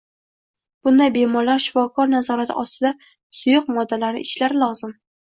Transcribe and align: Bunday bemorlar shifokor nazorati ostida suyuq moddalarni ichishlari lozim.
Bunday 0.87 1.11
bemorlar 1.17 1.61
shifokor 1.67 2.11
nazorati 2.15 2.57
ostida 2.65 2.95
suyuq 3.43 3.73
moddalarni 3.81 4.29
ichishlari 4.29 4.65
lozim. 4.69 5.03